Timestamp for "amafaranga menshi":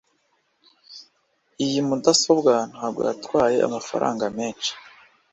3.67-4.71